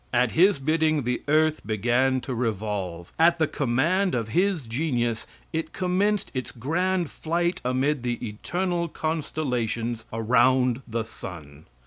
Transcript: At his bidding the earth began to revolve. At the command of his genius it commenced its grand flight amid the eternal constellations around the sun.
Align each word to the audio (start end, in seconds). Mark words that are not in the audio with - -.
At 0.11 0.31
his 0.31 0.57
bidding 0.57 1.03
the 1.03 1.21
earth 1.27 1.61
began 1.63 2.21
to 2.21 2.33
revolve. 2.33 3.13
At 3.19 3.37
the 3.37 3.45
command 3.47 4.15
of 4.15 4.29
his 4.29 4.63
genius 4.63 5.27
it 5.53 5.73
commenced 5.73 6.31
its 6.33 6.49
grand 6.51 7.11
flight 7.11 7.61
amid 7.63 8.01
the 8.01 8.17
eternal 8.27 8.87
constellations 8.87 10.05
around 10.11 10.81
the 10.87 11.03
sun. 11.03 11.67